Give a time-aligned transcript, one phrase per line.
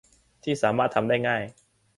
[0.43, 1.43] ที่สามารถทำได้ง่าย